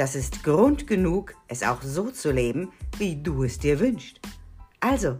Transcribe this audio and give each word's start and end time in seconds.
das 0.00 0.14
ist 0.14 0.42
Grund 0.44 0.86
genug, 0.86 1.34
es 1.46 1.62
auch 1.62 1.82
so 1.82 2.10
zu 2.10 2.32
leben, 2.32 2.72
wie 2.96 3.22
du 3.22 3.44
es 3.44 3.58
dir 3.58 3.78
wünschst. 3.80 4.18
Also, 4.80 5.18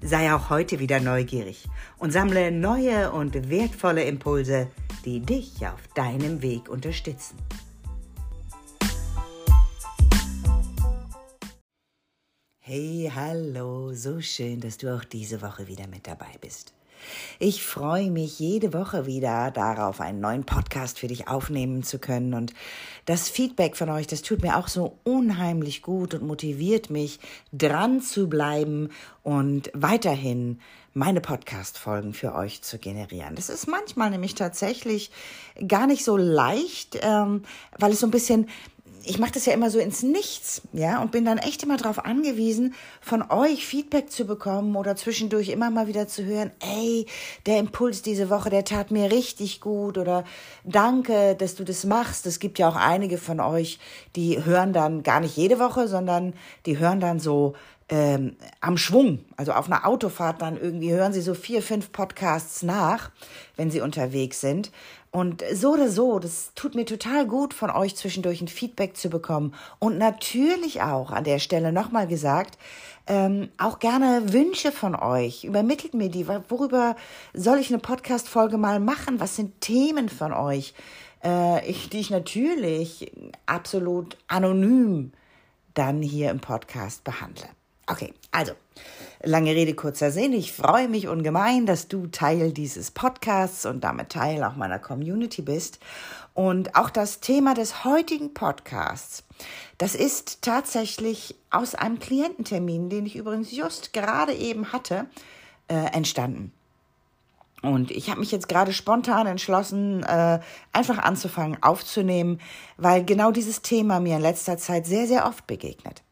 sei 0.00 0.32
auch 0.32 0.50
heute 0.50 0.78
wieder 0.78 1.00
neugierig 1.00 1.66
und 1.98 2.12
sammle 2.12 2.52
neue 2.52 3.10
und 3.10 3.50
wertvolle 3.50 4.04
Impulse, 4.04 4.68
die 5.04 5.18
dich 5.18 5.66
auf 5.66 5.88
deinem 5.96 6.42
Weg 6.42 6.68
unterstützen. 6.68 7.36
Hey, 12.60 13.10
hallo, 13.12 13.94
so 13.94 14.20
schön, 14.20 14.60
dass 14.60 14.78
du 14.78 14.94
auch 14.94 15.02
diese 15.02 15.42
Woche 15.42 15.66
wieder 15.66 15.88
mit 15.88 16.06
dabei 16.06 16.30
bist. 16.40 16.73
Ich 17.38 17.64
freue 17.64 18.10
mich 18.10 18.38
jede 18.38 18.72
Woche 18.72 19.06
wieder 19.06 19.50
darauf, 19.50 20.00
einen 20.00 20.20
neuen 20.20 20.44
Podcast 20.44 20.98
für 20.98 21.08
dich 21.08 21.28
aufnehmen 21.28 21.82
zu 21.82 21.98
können. 21.98 22.34
Und 22.34 22.52
das 23.06 23.28
Feedback 23.28 23.76
von 23.76 23.90
euch, 23.90 24.06
das 24.06 24.22
tut 24.22 24.42
mir 24.42 24.56
auch 24.56 24.68
so 24.68 24.98
unheimlich 25.04 25.82
gut 25.82 26.14
und 26.14 26.26
motiviert 26.26 26.90
mich, 26.90 27.20
dran 27.52 28.00
zu 28.00 28.28
bleiben 28.28 28.90
und 29.22 29.70
weiterhin 29.74 30.60
meine 30.94 31.20
Podcast-Folgen 31.20 32.14
für 32.14 32.34
euch 32.34 32.62
zu 32.62 32.78
generieren. 32.78 33.34
Das 33.34 33.48
ist 33.48 33.66
manchmal 33.66 34.10
nämlich 34.10 34.36
tatsächlich 34.36 35.10
gar 35.66 35.88
nicht 35.88 36.04
so 36.04 36.16
leicht, 36.16 36.98
ähm, 37.02 37.42
weil 37.78 37.92
es 37.92 38.00
so 38.00 38.06
ein 38.06 38.12
bisschen 38.12 38.48
ich 39.06 39.18
mache 39.18 39.32
das 39.32 39.46
ja 39.46 39.52
immer 39.52 39.70
so 39.70 39.78
ins 39.78 40.02
Nichts, 40.02 40.62
ja, 40.72 41.00
und 41.00 41.10
bin 41.10 41.24
dann 41.24 41.38
echt 41.38 41.62
immer 41.62 41.76
darauf 41.76 42.04
angewiesen, 42.04 42.74
von 43.00 43.22
euch 43.30 43.66
Feedback 43.66 44.10
zu 44.10 44.24
bekommen 44.24 44.76
oder 44.76 44.96
zwischendurch 44.96 45.48
immer 45.48 45.70
mal 45.70 45.86
wieder 45.86 46.08
zu 46.08 46.24
hören, 46.24 46.50
ey, 46.60 47.06
der 47.46 47.58
Impuls 47.58 48.02
diese 48.02 48.30
Woche, 48.30 48.50
der 48.50 48.64
tat 48.64 48.90
mir 48.90 49.10
richtig 49.10 49.60
gut 49.60 49.98
oder 49.98 50.24
danke, 50.64 51.34
dass 51.36 51.54
du 51.54 51.64
das 51.64 51.84
machst. 51.84 52.26
Es 52.26 52.38
gibt 52.38 52.58
ja 52.58 52.68
auch 52.68 52.76
einige 52.76 53.18
von 53.18 53.40
euch, 53.40 53.78
die 54.16 54.44
hören 54.44 54.72
dann 54.72 55.02
gar 55.02 55.20
nicht 55.20 55.36
jede 55.36 55.58
Woche, 55.58 55.88
sondern 55.88 56.34
die 56.66 56.78
hören 56.78 57.00
dann 57.00 57.20
so 57.20 57.54
ähm, 57.88 58.36
am 58.60 58.78
Schwung, 58.78 59.20
also 59.36 59.52
auf 59.52 59.66
einer 59.66 59.86
Autofahrt 59.86 60.40
dann 60.40 60.56
irgendwie 60.56 60.92
hören 60.92 61.12
sie 61.12 61.20
so 61.20 61.34
vier, 61.34 61.62
fünf 61.62 61.92
Podcasts 61.92 62.62
nach, 62.62 63.10
wenn 63.56 63.70
sie 63.70 63.80
unterwegs 63.80 64.40
sind. 64.40 64.70
Und 65.10 65.44
so 65.52 65.74
oder 65.74 65.88
so, 65.88 66.18
das 66.18 66.52
tut 66.56 66.74
mir 66.74 66.86
total 66.86 67.24
gut, 67.26 67.54
von 67.54 67.70
euch 67.70 67.94
zwischendurch 67.94 68.40
ein 68.40 68.48
Feedback 68.48 68.96
zu 68.96 69.10
bekommen. 69.10 69.54
Und 69.78 69.96
natürlich 69.96 70.82
auch 70.82 71.12
an 71.12 71.22
der 71.22 71.38
Stelle 71.38 71.72
nochmal 71.72 72.08
gesagt, 72.08 72.58
ähm, 73.06 73.50
auch 73.58 73.78
gerne 73.78 74.32
Wünsche 74.32 74.72
von 74.72 74.96
euch. 74.96 75.44
Übermittelt 75.44 75.94
mir 75.94 76.08
die. 76.08 76.26
Worüber 76.26 76.96
soll 77.32 77.58
ich 77.58 77.68
eine 77.68 77.78
Podcast-Folge 77.78 78.56
mal 78.56 78.80
machen? 78.80 79.20
Was 79.20 79.36
sind 79.36 79.60
Themen 79.60 80.08
von 80.08 80.32
euch, 80.32 80.74
äh, 81.22 81.64
ich, 81.68 81.90
die 81.90 82.00
ich 82.00 82.10
natürlich 82.10 83.12
absolut 83.46 84.16
anonym 84.26 85.12
dann 85.74 86.02
hier 86.02 86.30
im 86.30 86.40
Podcast 86.40 87.04
behandle? 87.04 87.46
Okay, 87.86 88.14
also, 88.30 88.52
lange 89.22 89.50
Rede, 89.50 89.74
kurzer 89.74 90.10
Sinn. 90.10 90.32
Ich 90.32 90.52
freue 90.52 90.88
mich 90.88 91.06
ungemein, 91.06 91.66
dass 91.66 91.86
du 91.86 92.06
Teil 92.06 92.52
dieses 92.52 92.90
Podcasts 92.90 93.66
und 93.66 93.84
damit 93.84 94.08
Teil 94.08 94.42
auch 94.42 94.56
meiner 94.56 94.78
Community 94.78 95.42
bist. 95.42 95.80
Und 96.32 96.76
auch 96.76 96.88
das 96.88 97.20
Thema 97.20 97.52
des 97.54 97.84
heutigen 97.84 98.32
Podcasts, 98.32 99.22
das 99.76 99.94
ist 99.94 100.40
tatsächlich 100.40 101.36
aus 101.50 101.74
einem 101.74 101.98
Kliententermin, 101.98 102.88
den 102.88 103.04
ich 103.04 103.16
übrigens 103.16 103.52
just 103.52 103.92
gerade 103.92 104.32
eben 104.32 104.72
hatte, 104.72 105.06
äh, 105.68 105.74
entstanden. 105.92 106.52
Und 107.60 107.90
ich 107.90 108.10
habe 108.10 108.20
mich 108.20 108.30
jetzt 108.30 108.48
gerade 108.48 108.72
spontan 108.72 109.26
entschlossen, 109.26 110.02
äh, 110.02 110.40
einfach 110.72 110.98
anzufangen 110.98 111.62
aufzunehmen, 111.62 112.40
weil 112.76 113.04
genau 113.04 113.30
dieses 113.30 113.62
Thema 113.62 114.00
mir 114.00 114.16
in 114.16 114.22
letzter 114.22 114.58
Zeit 114.58 114.86
sehr, 114.86 115.06
sehr 115.06 115.26
oft 115.26 115.46
begegnet. 115.46 116.03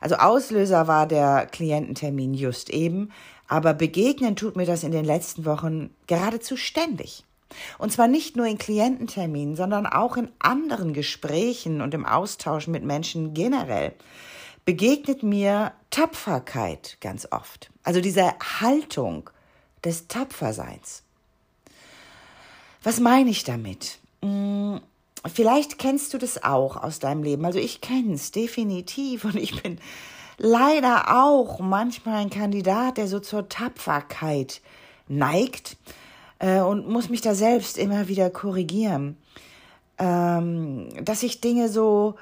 Also 0.00 0.16
Auslöser 0.16 0.88
war 0.88 1.06
der 1.06 1.46
Kliententermin 1.46 2.34
just 2.34 2.70
eben, 2.70 3.12
aber 3.46 3.74
begegnen 3.74 4.36
tut 4.36 4.56
mir 4.56 4.66
das 4.66 4.82
in 4.82 4.92
den 4.92 5.04
letzten 5.04 5.44
Wochen 5.44 5.90
geradezu 6.06 6.56
ständig. 6.56 7.24
Und 7.78 7.92
zwar 7.92 8.08
nicht 8.08 8.36
nur 8.36 8.46
in 8.46 8.58
Kliententerminen, 8.58 9.56
sondern 9.56 9.86
auch 9.86 10.16
in 10.16 10.30
anderen 10.38 10.92
Gesprächen 10.92 11.80
und 11.80 11.94
im 11.94 12.06
Austausch 12.06 12.68
mit 12.68 12.84
Menschen 12.84 13.34
generell 13.34 13.92
begegnet 14.64 15.22
mir 15.22 15.72
Tapferkeit 15.90 16.96
ganz 17.00 17.26
oft. 17.30 17.70
Also 17.82 18.00
diese 18.00 18.34
Haltung 18.60 19.30
des 19.84 20.06
Tapferseins. 20.06 21.02
Was 22.82 23.00
meine 23.00 23.30
ich 23.30 23.44
damit? 23.44 23.98
Vielleicht 25.26 25.78
kennst 25.78 26.14
du 26.14 26.18
das 26.18 26.42
auch 26.42 26.76
aus 26.76 26.98
deinem 26.98 27.22
Leben. 27.22 27.44
Also 27.44 27.58
ich 27.58 27.80
kenne 27.80 28.14
es 28.14 28.30
definitiv 28.30 29.24
und 29.24 29.36
ich 29.36 29.62
bin 29.62 29.78
leider 30.38 31.22
auch 31.22 31.60
manchmal 31.60 32.22
ein 32.22 32.30
Kandidat, 32.30 32.96
der 32.96 33.06
so 33.06 33.20
zur 33.20 33.48
Tapferkeit 33.48 34.62
neigt 35.08 35.76
äh, 36.38 36.60
und 36.60 36.88
muss 36.88 37.10
mich 37.10 37.20
da 37.20 37.34
selbst 37.34 37.76
immer 37.76 38.08
wieder 38.08 38.30
korrigieren, 38.30 39.18
ähm, 39.98 40.88
dass 41.04 41.22
ich 41.22 41.42
Dinge 41.42 41.68
so, 41.68 42.14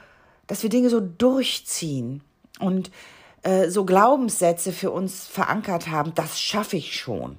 dass 0.48 0.62
wir 0.64 0.70
Dinge 0.70 0.90
so 0.90 1.00
durchziehen 1.00 2.22
und 2.58 2.90
äh, 3.42 3.70
so 3.70 3.84
Glaubenssätze 3.84 4.72
für 4.72 4.90
uns 4.90 5.26
verankert 5.26 5.88
haben. 5.88 6.12
Das 6.16 6.40
schaffe 6.40 6.76
ich 6.76 6.98
schon. 6.98 7.36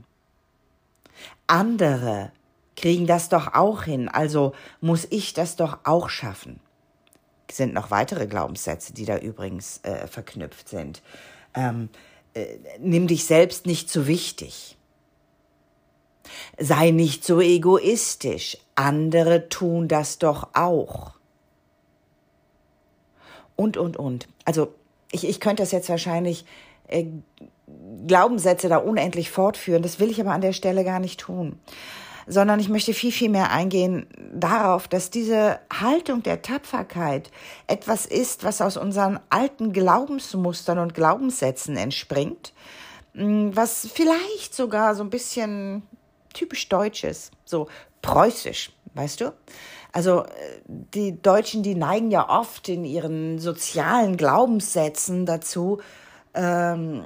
Andere 1.47 2.31
kriegen 2.79 3.07
das 3.07 3.29
doch 3.29 3.53
auch 3.53 3.83
hin, 3.83 4.09
also 4.09 4.53
muss 4.81 5.07
ich 5.09 5.33
das 5.33 5.55
doch 5.55 5.79
auch 5.83 6.09
schaffen. 6.09 6.59
Es 7.47 7.57
sind 7.57 7.73
noch 7.73 7.91
weitere 7.91 8.27
Glaubenssätze, 8.27 8.93
die 8.93 9.05
da 9.05 9.17
übrigens 9.17 9.79
äh, 9.83 10.07
verknüpft 10.07 10.69
sind. 10.69 11.01
Ähm, 11.55 11.89
äh, 12.33 12.45
nimm 12.79 13.07
dich 13.07 13.25
selbst 13.25 13.65
nicht 13.65 13.89
zu 13.89 14.07
wichtig. 14.07 14.77
Sei 16.59 16.91
nicht 16.91 17.25
so 17.25 17.41
egoistisch. 17.41 18.57
Andere 18.75 19.49
tun 19.49 19.87
das 19.87 20.19
doch 20.19 20.49
auch. 20.53 21.13
Und, 23.55 23.77
und, 23.77 23.97
und. 23.97 24.27
Also, 24.45 24.73
ich, 25.11 25.27
ich 25.27 25.39
könnte 25.39 25.63
das 25.63 25.71
jetzt 25.71 25.89
wahrscheinlich 25.89 26.45
äh, 26.87 27.05
Glaubenssätze 28.05 28.69
da 28.69 28.77
unendlich 28.77 29.31
fortführen. 29.31 29.81
Das 29.81 29.99
will 29.99 30.11
ich 30.11 30.21
aber 30.21 30.33
an 30.33 30.41
der 30.41 30.53
Stelle 30.53 30.83
gar 30.83 30.99
nicht 30.99 31.19
tun 31.19 31.57
sondern 32.29 32.59
ich 32.59 32.69
möchte 32.69 32.93
viel, 32.93 33.11
viel 33.11 33.29
mehr 33.29 33.49
eingehen 33.49 34.05
darauf, 34.31 34.87
dass 34.87 35.09
diese 35.09 35.59
Haltung 35.73 36.21
der 36.21 36.43
Tapferkeit 36.43 37.31
etwas 37.65 38.05
ist, 38.05 38.43
was 38.43 38.61
aus 38.61 38.77
unseren 38.77 39.19
alten 39.31 39.73
Glaubensmustern 39.73 40.77
und 40.77 40.93
Glaubenssätzen 40.93 41.75
entspringt, 41.75 42.53
hm, 43.15 43.55
was 43.55 43.89
vielleicht 43.91 44.53
sogar 44.53 44.93
so 44.93 45.03
ein 45.03 45.09
bisschen 45.09 45.81
typisch 46.33 46.69
deutsch 46.69 47.03
ist, 47.03 47.31
so 47.45 47.67
preußisch, 48.03 48.71
weißt 48.93 49.21
du? 49.21 49.33
Also 49.91 50.23
äh, 50.25 50.29
die 50.67 51.19
Deutschen, 51.19 51.63
die 51.63 51.73
neigen 51.73 52.11
ja 52.11 52.29
oft 52.29 52.69
in 52.69 52.85
ihren 52.85 53.39
sozialen 53.39 54.17
Glaubenssätzen 54.17 55.25
dazu, 55.25 55.79
ähm, 56.35 57.05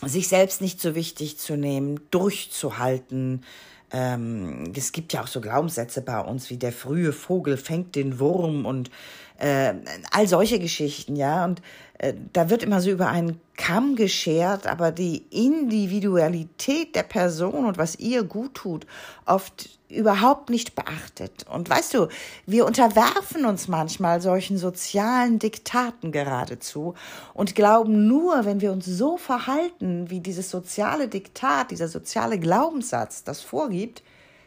sich 0.00 0.28
selbst 0.28 0.60
nicht 0.60 0.80
so 0.80 0.94
wichtig 0.94 1.38
zu 1.38 1.56
nehmen, 1.56 2.00
durchzuhalten, 2.12 3.44
ähm, 3.92 4.72
es 4.74 4.92
gibt 4.92 5.12
ja 5.12 5.22
auch 5.22 5.26
so 5.26 5.40
Glaubenssätze 5.40 6.02
bei 6.02 6.20
uns 6.20 6.50
wie 6.50 6.56
der 6.56 6.72
frühe 6.72 7.12
Vogel 7.12 7.56
fängt 7.56 7.94
den 7.94 8.18
Wurm 8.18 8.64
und 8.64 8.90
äh, 9.38 9.74
all 10.10 10.26
solche 10.26 10.58
Geschichten, 10.58 11.16
ja. 11.16 11.44
Und 11.44 11.60
äh, 11.98 12.14
da 12.32 12.48
wird 12.48 12.62
immer 12.62 12.80
so 12.80 12.90
über 12.90 13.08
einen 13.08 13.40
Kamm 13.62 13.94
geschert, 13.94 14.66
aber 14.66 14.90
die 14.90 15.18
Individualität 15.30 16.96
der 16.96 17.04
Person 17.04 17.64
und 17.64 17.78
was 17.78 17.94
ihr 17.94 18.24
gut 18.24 18.54
tut, 18.54 18.88
oft 19.24 19.78
überhaupt 19.88 20.50
nicht 20.50 20.74
beachtet. 20.74 21.46
Und 21.48 21.70
weißt 21.70 21.94
du, 21.94 22.08
wir 22.44 22.66
unterwerfen 22.66 23.44
uns 23.44 23.68
manchmal 23.68 24.20
solchen 24.20 24.58
sozialen 24.58 25.38
Diktaten 25.38 26.10
geradezu 26.10 26.94
und 27.34 27.54
glauben 27.54 28.08
nur, 28.08 28.44
wenn 28.46 28.60
wir 28.60 28.72
uns 28.72 28.86
so 28.86 29.16
verhalten, 29.16 30.10
wie 30.10 30.18
dieses 30.18 30.50
soziale 30.50 31.06
Diktat, 31.06 31.70
dieser 31.70 31.86
soziale 31.86 32.40
Glaubenssatz 32.40 33.22
das 33.22 33.42
vorgibt, 33.42 34.02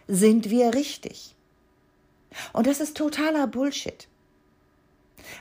sind 0.10 0.50
wir 0.50 0.74
richtig. 0.74 1.36
Und 2.52 2.68
das 2.68 2.82
ist 2.82 2.98
totaler 2.98 3.48
Bullshit. 3.48 4.10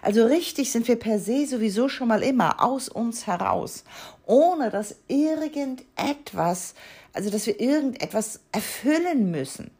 Also 0.02 0.24
richtig 0.26 0.70
sind 0.72 0.88
wir 0.88 0.96
per 0.96 1.18
se 1.18 1.46
sowieso 1.46 1.88
schon 1.88 2.08
mal 2.08 2.22
immer 2.22 2.62
aus 2.62 2.88
uns 2.88 3.26
heraus, 3.26 3.84
ohne 4.26 4.70
dass 4.70 4.96
irgendetwas, 5.08 6.74
also 7.12 7.30
dass 7.30 7.46
wir 7.46 7.60
irgendetwas 7.60 8.40
erfüllen 8.52 9.30
müssen. 9.30 9.70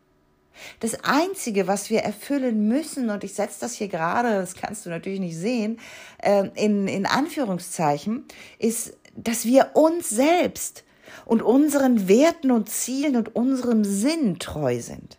Das 0.80 1.02
Einzige, 1.02 1.66
was 1.66 1.90
wir 1.90 2.00
erfüllen 2.00 2.68
müssen, 2.68 3.10
und 3.10 3.24
ich 3.24 3.34
setze 3.34 3.60
das 3.60 3.74
hier 3.74 3.88
gerade, 3.88 4.30
das 4.30 4.54
kannst 4.54 4.86
du 4.86 4.90
natürlich 4.90 5.20
nicht 5.20 5.36
sehen, 5.36 5.78
äh, 6.22 6.48
in, 6.54 6.86
in 6.86 7.06
Anführungszeichen, 7.06 8.24
ist, 8.58 8.96
dass 9.16 9.44
wir 9.44 9.70
uns 9.74 10.08
selbst 10.08 10.84
und 11.24 11.42
unseren 11.42 12.08
Werten 12.08 12.50
und 12.50 12.68
Zielen 12.68 13.16
und 13.16 13.34
unserem 13.34 13.84
Sinn 13.84 14.38
treu 14.38 14.80
sind. 14.80 15.18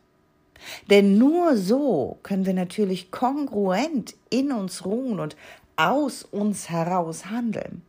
Denn 0.90 1.18
nur 1.18 1.58
so 1.58 2.20
können 2.24 2.46
wir 2.46 2.54
natürlich 2.54 3.12
kongruent 3.12 4.16
in 4.30 4.52
uns 4.52 4.86
ruhen 4.86 5.20
und 5.20 5.36
aus 5.76 6.24
uns 6.24 6.70
heraus 6.70 7.26
handeln. 7.26 7.82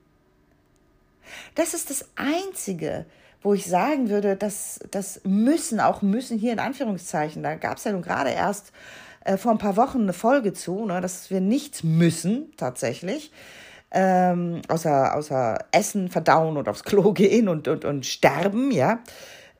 Das 1.54 1.74
ist 1.74 1.90
das 1.90 2.08
Einzige, 2.16 3.06
wo 3.42 3.54
ich 3.54 3.66
sagen 3.66 4.08
würde, 4.08 4.36
dass 4.36 4.80
das 4.90 5.20
müssen, 5.24 5.80
auch 5.80 6.02
müssen 6.02 6.38
hier 6.38 6.52
in 6.52 6.58
Anführungszeichen, 6.58 7.42
da 7.42 7.54
gab 7.54 7.78
es 7.78 7.84
ja 7.84 7.92
nun 7.92 8.02
gerade 8.02 8.30
erst 8.30 8.72
äh, 9.24 9.36
vor 9.36 9.52
ein 9.52 9.58
paar 9.58 9.76
Wochen 9.76 10.02
eine 10.02 10.12
Folge 10.12 10.52
zu, 10.52 10.84
ne, 10.84 11.00
dass 11.00 11.30
wir 11.30 11.40
nichts 11.40 11.82
müssen 11.82 12.52
tatsächlich, 12.56 13.32
ähm, 13.90 14.62
außer, 14.68 15.14
außer 15.14 15.58
Essen, 15.72 16.08
Verdauen 16.08 16.56
und 16.56 16.68
aufs 16.68 16.84
Klo 16.84 17.12
gehen 17.14 17.48
und, 17.48 17.68
und, 17.68 17.84
und 17.84 18.06
sterben, 18.06 18.70
ja. 18.70 19.00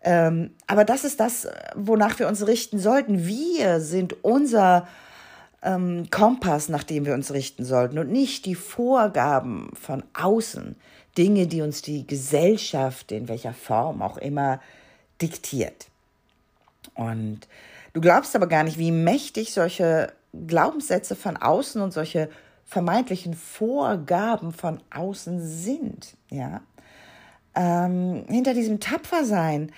Ähm, 0.07 0.51
aber 0.69 0.85
das 0.85 1.03
ist 1.03 1.19
das, 1.19 1.49
wonach 1.75 2.21
wir 2.21 2.29
uns 2.29 2.47
richten 2.47 2.79
sollten. 2.79 3.27
Wir 3.27 3.81
sind 3.81 4.25
unser 4.25 4.87
ähm, 5.63 6.07
Kompass, 6.11 6.69
nach 6.69 6.85
dem 6.85 7.05
wir 7.05 7.13
uns 7.13 7.33
richten 7.33 7.65
sollten 7.65 7.99
und 7.99 8.13
nicht 8.13 8.47
die 8.47 8.55
Vorgaben 8.55 9.69
von 9.75 10.05
außen, 10.15 10.77
Dinge, 11.19 11.49
die 11.49 11.61
uns 11.61 11.83
die 11.83 12.07
Gesellschaft 12.07 13.11
in 13.11 13.27
welcher 13.27 13.53
Form 13.53 14.01
auch 14.01 14.17
immer 14.17 14.61
diktiert. 15.21 15.89
Und 16.95 17.41
du 17.93 18.01
glaubst 18.01 18.37
aber 18.37 18.47
gar 18.47 18.63
nicht, 18.63 18.79
wie 18.79 18.93
mächtig 18.93 19.53
solche 19.53 20.13
Glaubenssätze 20.47 21.17
von 21.17 21.37
außen 21.37 21.81
und 21.81 21.93
solche 21.93 22.31
vermeintlichen 22.65 23.35
Vorgaben 23.35 24.53
von 24.53 24.81
außen 24.95 25.45
sind. 25.45 26.15
Ja, 26.31 26.61
ähm, 27.57 28.25
hinter 28.29 28.55
diesem 28.55 28.79
Tapfersein 28.79 29.73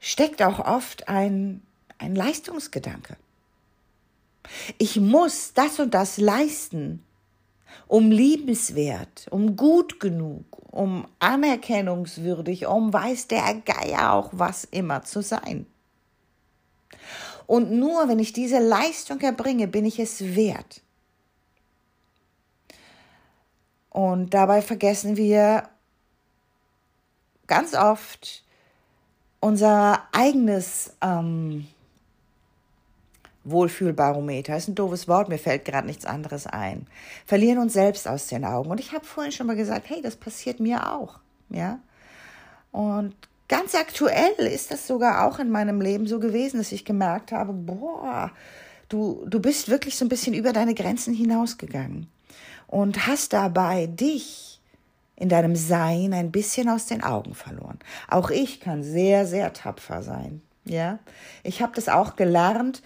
steckt 0.00 0.42
auch 0.42 0.58
oft 0.58 1.08
ein, 1.08 1.62
ein 1.98 2.14
Leistungsgedanke. 2.14 3.16
Ich 4.78 5.00
muss 5.00 5.52
das 5.54 5.80
und 5.80 5.94
das 5.94 6.18
leisten, 6.18 7.02
um 7.88 8.10
liebenswert, 8.10 9.26
um 9.30 9.56
gut 9.56 10.00
genug, 10.00 10.44
um 10.70 11.06
anerkennungswürdig, 11.18 12.66
um 12.66 12.92
weiß 12.92 13.28
der 13.28 13.54
Geier 13.64 14.12
auch 14.12 14.30
was 14.32 14.64
immer 14.64 15.02
zu 15.02 15.22
sein. 15.22 15.66
Und 17.46 17.70
nur 17.70 18.08
wenn 18.08 18.18
ich 18.18 18.32
diese 18.32 18.58
Leistung 18.58 19.20
erbringe, 19.20 19.68
bin 19.68 19.84
ich 19.84 19.98
es 19.98 20.34
wert. 20.34 20.82
Und 23.90 24.34
dabei 24.34 24.62
vergessen 24.62 25.16
wir 25.16 25.68
ganz 27.46 27.74
oft 27.74 28.44
unser 29.40 30.02
eigenes 30.12 30.92
ähm, 31.00 31.66
Wohlfühlbarometer 33.44 34.56
ist 34.56 34.68
ein 34.68 34.74
doofes 34.74 35.08
Wort, 35.08 35.28
mir 35.28 35.38
fällt 35.38 35.64
gerade 35.64 35.86
nichts 35.86 36.04
anderes 36.04 36.46
ein. 36.46 36.86
Verlieren 37.24 37.58
uns 37.58 37.72
selbst 37.72 38.08
aus 38.08 38.26
den 38.26 38.44
Augen. 38.44 38.70
Und 38.70 38.80
ich 38.80 38.92
habe 38.92 39.04
vorhin 39.04 39.32
schon 39.32 39.46
mal 39.46 39.56
gesagt, 39.56 39.88
hey, 39.88 40.02
das 40.02 40.16
passiert 40.16 40.60
mir 40.60 40.92
auch. 40.92 41.20
Ja. 41.48 41.78
Und 42.72 43.14
ganz 43.48 43.74
aktuell 43.74 44.34
ist 44.38 44.72
das 44.72 44.86
sogar 44.86 45.26
auch 45.26 45.38
in 45.38 45.50
meinem 45.50 45.80
Leben 45.80 46.06
so 46.06 46.18
gewesen, 46.18 46.58
dass 46.58 46.72
ich 46.72 46.84
gemerkt 46.84 47.32
habe, 47.32 47.52
boah, 47.52 48.32
du, 48.88 49.24
du 49.28 49.40
bist 49.40 49.68
wirklich 49.68 49.96
so 49.96 50.04
ein 50.04 50.08
bisschen 50.08 50.34
über 50.34 50.52
deine 50.52 50.74
Grenzen 50.74 51.14
hinausgegangen 51.14 52.08
und 52.66 53.06
hast 53.06 53.32
dabei 53.32 53.86
dich 53.86 54.55
in 55.16 55.28
deinem 55.28 55.56
Sein 55.56 56.12
ein 56.12 56.30
bisschen 56.30 56.68
aus 56.68 56.86
den 56.86 57.02
Augen 57.02 57.34
verloren. 57.34 57.78
Auch 58.08 58.30
ich 58.30 58.60
kann 58.60 58.82
sehr, 58.82 59.26
sehr 59.26 59.52
tapfer 59.52 60.02
sein. 60.02 60.42
Ja, 60.64 60.98
ich 61.42 61.62
habe 61.62 61.72
das 61.74 61.88
auch 61.88 62.16
gelernt. 62.16 62.82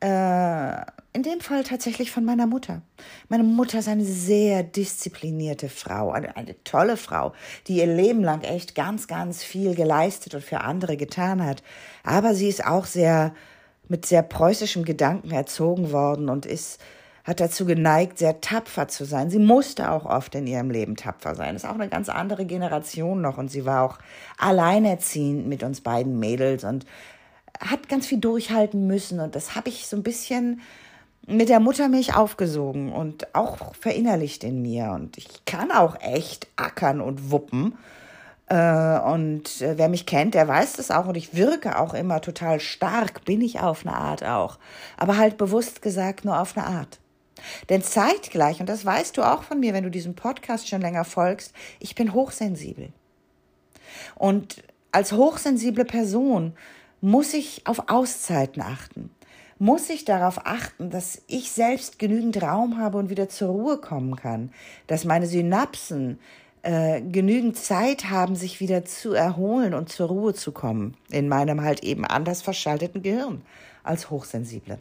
Äh, 0.00 0.80
in 1.12 1.24
dem 1.24 1.40
Fall 1.40 1.64
tatsächlich 1.64 2.10
von 2.12 2.24
meiner 2.24 2.46
Mutter. 2.46 2.82
Meine 3.28 3.42
Mutter 3.42 3.80
ist 3.80 3.88
eine 3.88 4.04
sehr 4.04 4.62
disziplinierte 4.62 5.68
Frau, 5.68 6.12
eine, 6.12 6.36
eine 6.36 6.62
tolle 6.62 6.96
Frau, 6.96 7.32
die 7.66 7.78
ihr 7.78 7.86
Leben 7.86 8.22
lang 8.22 8.42
echt 8.42 8.76
ganz, 8.76 9.08
ganz 9.08 9.42
viel 9.42 9.74
geleistet 9.74 10.34
und 10.34 10.44
für 10.44 10.60
andere 10.60 10.96
getan 10.96 11.44
hat. 11.44 11.64
Aber 12.04 12.34
sie 12.34 12.48
ist 12.48 12.64
auch 12.64 12.86
sehr 12.86 13.34
mit 13.88 14.06
sehr 14.06 14.22
preußischem 14.22 14.84
Gedanken 14.84 15.32
erzogen 15.32 15.90
worden 15.90 16.28
und 16.28 16.46
ist 16.46 16.80
hat 17.24 17.40
dazu 17.40 17.66
geneigt, 17.66 18.18
sehr 18.18 18.40
tapfer 18.40 18.88
zu 18.88 19.04
sein. 19.04 19.30
Sie 19.30 19.38
musste 19.38 19.90
auch 19.90 20.06
oft 20.06 20.34
in 20.34 20.46
ihrem 20.46 20.70
Leben 20.70 20.96
tapfer 20.96 21.34
sein. 21.34 21.54
Das 21.54 21.64
ist 21.64 21.68
auch 21.68 21.74
eine 21.74 21.88
ganz 21.88 22.08
andere 22.08 22.46
Generation 22.46 23.20
noch 23.20 23.38
und 23.38 23.50
sie 23.50 23.64
war 23.64 23.82
auch 23.82 23.98
alleinerziehend 24.38 25.46
mit 25.46 25.62
uns 25.62 25.80
beiden 25.80 26.18
Mädels 26.18 26.64
und 26.64 26.86
hat 27.58 27.88
ganz 27.88 28.06
viel 28.06 28.18
durchhalten 28.18 28.86
müssen 28.86 29.20
und 29.20 29.36
das 29.36 29.54
habe 29.54 29.68
ich 29.68 29.86
so 29.86 29.96
ein 29.96 30.02
bisschen 30.02 30.62
mit 31.26 31.48
der 31.48 31.60
Muttermilch 31.60 32.16
aufgesogen 32.16 32.90
und 32.90 33.34
auch 33.34 33.74
verinnerlicht 33.74 34.42
in 34.42 34.62
mir 34.62 34.92
und 34.92 35.18
ich 35.18 35.44
kann 35.44 35.70
auch 35.70 36.00
echt 36.00 36.48
ackern 36.56 37.00
und 37.00 37.30
wuppen. 37.30 37.76
Äh, 38.46 38.98
und 39.00 39.60
äh, 39.60 39.78
wer 39.78 39.88
mich 39.88 40.06
kennt, 40.06 40.34
der 40.34 40.48
weiß 40.48 40.74
das 40.74 40.90
auch 40.90 41.06
und 41.06 41.16
ich 41.16 41.34
wirke 41.34 41.78
auch 41.78 41.94
immer 41.94 42.20
total 42.20 42.58
stark, 42.58 43.24
bin 43.24 43.42
ich 43.42 43.60
auf 43.60 43.86
eine 43.86 43.94
Art 43.94 44.24
auch. 44.24 44.58
Aber 44.96 45.18
halt 45.18 45.36
bewusst 45.36 45.82
gesagt 45.82 46.24
nur 46.24 46.40
auf 46.40 46.56
eine 46.56 46.66
Art. 46.66 46.98
Denn 47.68 47.82
zeitgleich, 47.82 48.60
und 48.60 48.68
das 48.68 48.84
weißt 48.84 49.16
du 49.16 49.22
auch 49.22 49.42
von 49.42 49.60
mir, 49.60 49.74
wenn 49.74 49.84
du 49.84 49.90
diesem 49.90 50.14
Podcast 50.14 50.68
schon 50.68 50.80
länger 50.80 51.04
folgst, 51.04 51.52
ich 51.78 51.94
bin 51.94 52.14
hochsensibel. 52.14 52.92
Und 54.14 54.62
als 54.92 55.12
hochsensible 55.12 55.84
Person 55.84 56.54
muss 57.00 57.34
ich 57.34 57.66
auf 57.66 57.88
Auszeiten 57.88 58.62
achten. 58.62 59.10
Muss 59.58 59.90
ich 59.90 60.04
darauf 60.04 60.46
achten, 60.46 60.90
dass 60.90 61.22
ich 61.26 61.50
selbst 61.50 61.98
genügend 61.98 62.42
Raum 62.42 62.78
habe 62.78 62.98
und 62.98 63.10
wieder 63.10 63.28
zur 63.28 63.50
Ruhe 63.50 63.78
kommen 63.78 64.16
kann, 64.16 64.52
dass 64.86 65.04
meine 65.04 65.26
Synapsen 65.26 66.18
äh, 66.62 67.02
genügend 67.02 67.56
Zeit 67.56 68.10
haben, 68.10 68.36
sich 68.36 68.60
wieder 68.60 68.84
zu 68.84 69.12
erholen 69.12 69.74
und 69.74 69.90
zur 69.90 70.08
Ruhe 70.08 70.34
zu 70.34 70.52
kommen, 70.52 70.96
in 71.10 71.28
meinem 71.28 71.62
halt 71.62 71.82
eben 71.84 72.04
anders 72.04 72.42
verschalteten 72.42 73.02
Gehirn 73.02 73.42
als 73.82 74.10
Hochsensible. 74.10 74.78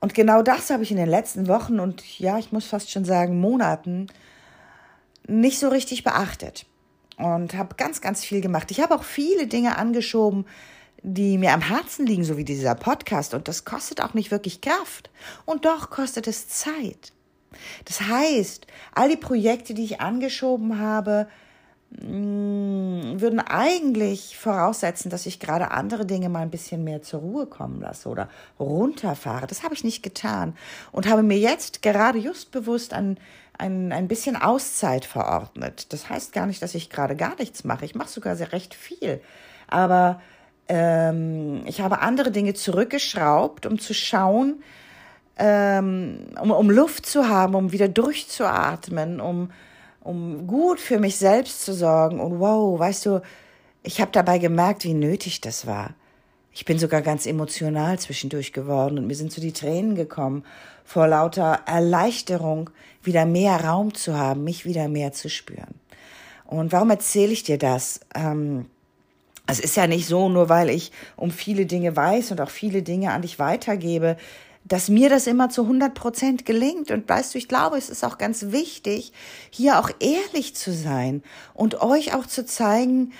Und 0.00 0.14
genau 0.14 0.42
das 0.42 0.70
habe 0.70 0.82
ich 0.82 0.90
in 0.90 0.96
den 0.96 1.08
letzten 1.08 1.48
Wochen 1.48 1.80
und 1.80 2.18
ja, 2.18 2.38
ich 2.38 2.52
muss 2.52 2.66
fast 2.66 2.90
schon 2.90 3.04
sagen 3.04 3.40
Monaten 3.40 4.06
nicht 5.26 5.58
so 5.58 5.68
richtig 5.68 6.04
beachtet 6.04 6.66
und 7.16 7.54
habe 7.54 7.74
ganz, 7.76 8.00
ganz 8.00 8.24
viel 8.24 8.40
gemacht. 8.40 8.70
Ich 8.70 8.80
habe 8.80 8.94
auch 8.94 9.02
viele 9.02 9.46
Dinge 9.46 9.76
angeschoben, 9.76 10.46
die 11.02 11.38
mir 11.38 11.52
am 11.52 11.60
Herzen 11.60 12.06
liegen, 12.06 12.24
so 12.24 12.36
wie 12.36 12.44
dieser 12.44 12.74
Podcast. 12.74 13.34
Und 13.34 13.48
das 13.48 13.64
kostet 13.64 14.00
auch 14.00 14.14
nicht 14.14 14.30
wirklich 14.30 14.60
Kraft. 14.60 15.10
Und 15.44 15.64
doch 15.64 15.90
kostet 15.90 16.26
es 16.26 16.48
Zeit. 16.48 17.12
Das 17.84 18.02
heißt, 18.02 18.66
all 18.94 19.08
die 19.08 19.16
Projekte, 19.16 19.74
die 19.74 19.84
ich 19.84 20.00
angeschoben 20.00 20.78
habe, 20.78 21.28
würden 21.90 23.40
eigentlich 23.40 24.36
voraussetzen, 24.36 25.10
dass 25.10 25.24
ich 25.24 25.40
gerade 25.40 25.70
andere 25.70 26.04
Dinge 26.04 26.28
mal 26.28 26.40
ein 26.40 26.50
bisschen 26.50 26.84
mehr 26.84 27.00
zur 27.02 27.20
Ruhe 27.20 27.46
kommen 27.46 27.80
lasse 27.80 28.08
oder 28.08 28.28
runterfahre. 28.60 29.46
Das 29.46 29.62
habe 29.62 29.74
ich 29.74 29.84
nicht 29.84 30.02
getan 30.02 30.54
und 30.92 31.08
habe 31.08 31.22
mir 31.22 31.38
jetzt 31.38 31.80
gerade 31.80 32.18
just 32.18 32.50
bewusst 32.50 32.92
ein, 32.92 33.18
ein, 33.56 33.92
ein 33.92 34.06
bisschen 34.06 34.36
Auszeit 34.36 35.06
verordnet. 35.06 35.92
Das 35.92 36.10
heißt 36.10 36.34
gar 36.34 36.46
nicht, 36.46 36.60
dass 36.60 36.74
ich 36.74 36.90
gerade 36.90 37.16
gar 37.16 37.36
nichts 37.36 37.64
mache. 37.64 37.86
Ich 37.86 37.94
mache 37.94 38.10
sogar 38.10 38.36
sehr 38.36 38.52
recht 38.52 38.74
viel. 38.74 39.22
Aber 39.66 40.20
ähm, 40.68 41.62
ich 41.64 41.80
habe 41.80 42.02
andere 42.02 42.30
Dinge 42.30 42.52
zurückgeschraubt, 42.52 43.64
um 43.64 43.78
zu 43.78 43.94
schauen, 43.94 44.62
ähm, 45.38 46.26
um, 46.40 46.50
um 46.50 46.70
Luft 46.70 47.06
zu 47.06 47.28
haben, 47.28 47.54
um 47.54 47.72
wieder 47.72 47.88
durchzuatmen, 47.88 49.20
um 49.20 49.50
um 50.08 50.46
gut 50.46 50.80
für 50.80 50.98
mich 50.98 51.16
selbst 51.16 51.66
zu 51.66 51.74
sorgen. 51.74 52.18
Und 52.18 52.40
wow, 52.40 52.78
weißt 52.78 53.04
du, 53.04 53.20
ich 53.82 54.00
habe 54.00 54.10
dabei 54.10 54.38
gemerkt, 54.38 54.84
wie 54.84 54.94
nötig 54.94 55.42
das 55.42 55.66
war. 55.66 55.94
Ich 56.50 56.64
bin 56.64 56.78
sogar 56.78 57.02
ganz 57.02 57.26
emotional 57.26 57.98
zwischendurch 57.98 58.54
geworden 58.54 58.98
und 58.98 59.06
mir 59.06 59.14
sind 59.14 59.32
so 59.32 59.40
die 59.42 59.52
Tränen 59.52 59.94
gekommen 59.94 60.44
vor 60.82 61.08
lauter 61.08 61.60
Erleichterung, 61.66 62.70
wieder 63.02 63.26
mehr 63.26 63.62
Raum 63.62 63.92
zu 63.92 64.16
haben, 64.16 64.44
mich 64.44 64.64
wieder 64.64 64.88
mehr 64.88 65.12
zu 65.12 65.28
spüren. 65.28 65.74
Und 66.46 66.72
warum 66.72 66.88
erzähle 66.88 67.32
ich 67.32 67.42
dir 67.42 67.58
das? 67.58 68.00
Ähm, 68.14 68.64
es 69.46 69.60
ist 69.60 69.76
ja 69.76 69.86
nicht 69.86 70.06
so, 70.06 70.30
nur 70.30 70.48
weil 70.48 70.70
ich 70.70 70.90
um 71.16 71.30
viele 71.30 71.66
Dinge 71.66 71.94
weiß 71.94 72.30
und 72.30 72.40
auch 72.40 72.50
viele 72.50 72.82
Dinge 72.82 73.12
an 73.12 73.20
dich 73.20 73.38
weitergebe, 73.38 74.16
dass 74.68 74.88
mir 74.88 75.08
das 75.08 75.26
immer 75.26 75.48
zu 75.48 75.62
100 75.62 75.94
Prozent 75.94 76.46
gelingt. 76.46 76.90
Und 76.90 77.08
weißt 77.08 77.34
du, 77.34 77.38
ich 77.38 77.48
glaube, 77.48 77.78
es 77.78 77.88
ist 77.88 78.04
auch 78.04 78.18
ganz 78.18 78.46
wichtig, 78.52 79.12
hier 79.50 79.78
auch 79.78 79.90
ehrlich 79.98 80.54
zu 80.54 80.72
sein 80.72 81.22
und 81.54 81.80
euch 81.80 82.14
auch 82.14 82.26
zu 82.26 82.44
zeigen, 82.44 83.12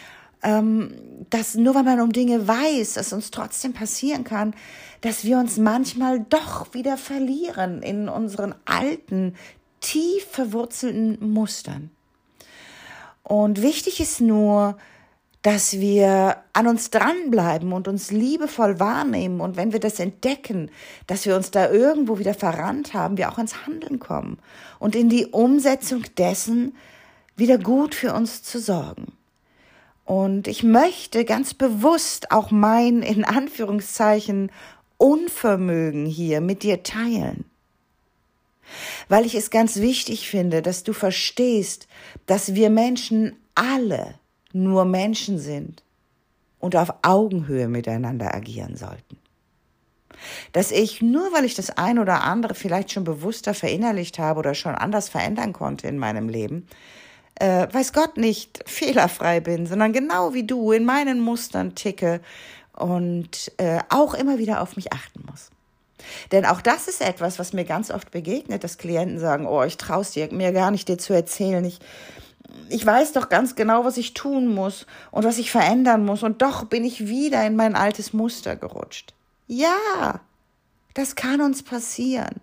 ähm, 0.43 0.95
dass 1.31 1.55
nur 1.55 1.75
weil 1.75 1.83
man 1.83 2.01
um 2.01 2.13
Dinge 2.13 2.47
weiß, 2.47 2.95
dass 2.95 3.13
uns 3.13 3.31
trotzdem 3.31 3.73
passieren 3.73 4.25
kann, 4.25 4.55
dass 5.01 5.25
wir 5.25 5.39
uns 5.39 5.57
manchmal 5.59 6.21
doch 6.21 6.75
wieder 6.75 6.97
verlieren 6.97 7.83
in 7.83 8.09
unseren 8.09 8.55
alten, 8.65 9.35
tief 9.81 10.25
verwurzelten 10.31 11.33
Mustern. 11.33 11.91
Und 13.23 13.63
wichtig 13.63 14.01
ist 14.01 14.21
nur, 14.21 14.77
dass 15.43 15.79
wir 15.79 16.37
an 16.53 16.67
uns 16.67 16.91
dranbleiben 16.91 17.73
und 17.73 17.87
uns 17.87 18.11
liebevoll 18.11 18.81
wahrnehmen 18.81 19.41
und 19.41 19.57
wenn 19.57 19.73
wir 19.73 19.81
das 19.81 20.01
entdecken, 20.01 20.71
dass 21.07 21.27
wir 21.27 21.37
uns 21.37 21.51
da 21.51 21.71
irgendwo 21.71 22.19
wieder 22.19 22.35
verrannt 22.35 22.93
haben, 22.93 23.17
wir 23.17 23.31
auch 23.31 23.39
ins 23.39 23.67
Handeln 23.67 24.01
kommen 24.01 24.39
und 24.79 24.97
in 24.97 25.09
die 25.09 25.27
Umsetzung 25.27 26.05
dessen 26.17 26.77
wieder 27.37 27.59
gut 27.59 27.95
für 27.95 28.15
uns 28.15 28.43
zu 28.43 28.59
sorgen. 28.59 29.13
Und 30.05 30.49
ich 30.49 30.63
möchte 30.63 31.25
ganz 31.25 31.55
bewusst 31.55 32.33
auch 32.33 32.51
mein, 32.51 33.03
in 33.03 33.25
Anführungszeichen, 33.25 34.51
Unvermögen 34.97 36.07
hier 36.07 36.41
mit 36.41 36.65
dir 36.65 36.83
teilen. 36.83 37.45
Weil 39.09 39.25
ich 39.25 39.35
es 39.35 39.51
ganz 39.51 39.77
wichtig 39.77 40.29
finde, 40.29 40.61
dass 40.63 40.83
du 40.83 40.93
verstehst, 40.93 41.87
dass 42.27 42.55
wir 42.55 42.69
Menschen 42.69 43.37
alle 43.55 44.15
nur 44.63 44.85
Menschen 44.85 45.39
sind 45.39 45.83
und 46.59 46.77
auf 46.77 46.93
Augenhöhe 47.03 47.69
miteinander 47.69 48.35
agieren 48.35 48.77
sollten. 48.77 49.19
Dass 50.53 50.73
ich, 50.73 51.01
nur 51.01 51.33
weil 51.33 51.45
ich 51.45 51.55
das 51.55 51.71
ein 51.71 51.99
oder 51.99 52.25
andere 52.25 52.55
vielleicht 52.55 52.93
schon 52.93 53.05
bewusster 53.05 53.55
verinnerlicht 53.55 54.19
habe 54.19 54.41
oder 54.41 54.55
schon 54.55 54.75
anders 54.75 55.09
verändern 55.09 55.53
konnte 55.53 55.87
in 55.87 55.99
meinem 55.99 56.29
Leben, 56.29 56.67
äh, 57.37 57.69
weiß 57.73 57.93
Gott 57.93 58.17
nicht 58.17 58.61
fehlerfrei 58.67 59.41
bin, 59.41 59.67
sondern 59.67 59.93
genau 59.93 60.35
wie 60.35 60.45
du 60.45 60.73
in 60.73 60.85
meinen 60.85 61.21
Mustern 61.21 61.77
ticke 61.77 62.21
und 62.73 63.53
äh, 63.59 63.79
auch 63.91 64.15
immer 64.15 64.39
wieder 64.39 64.61
auf 64.61 64.77
mich 64.77 64.93
achten 64.93 65.25
muss. 65.31 65.51
Denn 66.33 66.47
auch 66.47 66.61
das 66.61 66.89
ist 66.89 67.01
etwas, 67.01 67.39
was 67.39 67.53
mir 67.53 67.65
ganz 67.65 67.91
oft 67.91 68.11
begegnet, 68.11 68.65
dass 68.65 68.79
Klienten 68.79 69.19
sagen, 69.19 69.47
oh, 69.47 69.63
ich 69.63 69.77
traue 69.77 70.05
dir 70.05 70.33
mir 70.33 70.53
gar 70.53 70.71
nicht 70.71 70.89
dir 70.89 70.99
zu 70.99 71.13
erzählen. 71.13 71.65
Ich, 71.65 71.79
ich 72.69 72.85
weiß 72.85 73.13
doch 73.13 73.29
ganz 73.29 73.55
genau, 73.55 73.85
was 73.85 73.97
ich 73.97 74.15
tun 74.15 74.55
muss 74.55 74.87
und 75.11 75.25
was 75.25 75.39
ich 75.39 75.51
verändern 75.51 76.05
muss. 76.05 76.23
Und 76.23 76.43
doch 76.43 76.65
bin 76.65 76.85
ich 76.85 77.09
wieder 77.09 77.47
in 77.47 77.57
mein 77.57 77.75
altes 77.75 78.13
Muster 78.13 78.57
gerutscht. 78.57 79.15
Ja, 79.47 80.21
das 80.95 81.17
kann 81.17 81.41
uns 81.41 81.63
passieren. 81.63 82.41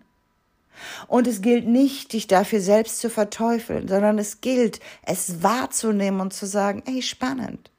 Und 1.07 1.27
es 1.27 1.41
gilt 1.41 1.67
nicht, 1.67 2.13
dich 2.13 2.27
dafür 2.27 2.59
selbst 2.59 2.99
zu 2.99 3.09
verteufeln, 3.09 3.87
sondern 3.87 4.19
es 4.19 4.41
gilt, 4.41 4.79
es 5.03 5.41
wahrzunehmen 5.41 6.19
und 6.19 6.33
zu 6.33 6.45
sagen, 6.45 6.83
ey, 6.85 7.01
spannend. 7.01 7.71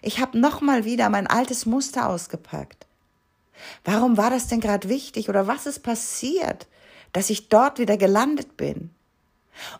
Ich 0.00 0.20
habe 0.20 0.38
nochmal 0.38 0.84
wieder 0.84 1.08
mein 1.08 1.26
altes 1.26 1.66
Muster 1.66 2.08
ausgepackt. 2.08 2.86
Warum 3.84 4.16
war 4.16 4.30
das 4.30 4.46
denn 4.46 4.60
gerade 4.60 4.88
wichtig 4.88 5.28
oder 5.28 5.46
was 5.46 5.66
ist 5.66 5.80
passiert, 5.80 6.66
dass 7.12 7.30
ich 7.30 7.48
dort 7.48 7.78
wieder 7.78 7.96
gelandet 7.96 8.56
bin? 8.56 8.90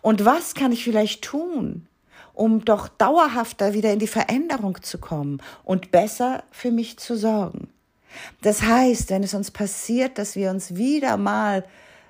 Und 0.01 0.25
was 0.25 0.55
kann 0.55 0.73
ich 0.73 0.85
vielleicht 0.85 1.23
tun, 1.23 1.87
um 2.35 2.65
doch 2.65 2.89
dauerhafter 2.89 3.75
wieder 3.75 3.93
in 3.93 3.99
die 3.99 4.07
Veränderung 4.07 4.83
zu 4.83 4.99
kommen 4.99 5.43
und 5.65 5.91
besser 5.91 6.45
für 6.51 6.71
mich 6.71 6.99
zu 6.99 7.17
sorgen? 7.17 7.69
Das 8.43 8.63
heißt, 8.63 9.11
wenn 9.11 9.23
es 9.23 9.35
uns 9.35 9.51
passiert, 9.51 10.19
dass 10.19 10.37
wir 10.37 10.51
uns 10.51 10.75
wieder 10.75 11.17
mal 11.17 11.65